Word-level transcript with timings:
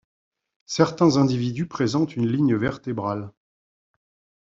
Certains 0.65 1.17
individus 1.17 1.67
présentent 1.67 2.15
une 2.15 2.25
ligne 2.27 2.55
vertébrale. 2.55 3.29